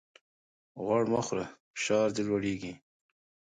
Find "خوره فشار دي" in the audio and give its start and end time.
1.27-2.23